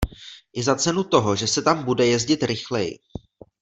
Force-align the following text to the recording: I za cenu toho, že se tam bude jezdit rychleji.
I 0.53 0.63
za 0.63 0.75
cenu 0.75 1.03
toho, 1.03 1.35
že 1.35 1.47
se 1.47 1.61
tam 1.61 1.83
bude 1.83 2.05
jezdit 2.05 2.43
rychleji. 2.43 2.99